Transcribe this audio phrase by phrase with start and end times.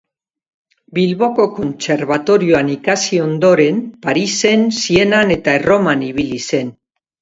[0.97, 6.79] Bilboko kontserbatorioan ikasi ondoren, Parisen, Sienan eta Erroman ibili zen.